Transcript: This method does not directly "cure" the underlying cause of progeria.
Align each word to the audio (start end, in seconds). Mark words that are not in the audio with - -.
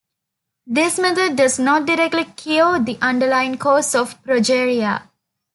This 0.65 0.97
method 0.97 1.35
does 1.35 1.59
not 1.59 1.85
directly 1.85 2.25
"cure" 2.25 2.79
the 2.79 2.97
underlying 3.03 3.59
cause 3.59 3.93
of 3.93 4.19
progeria. 4.23 5.03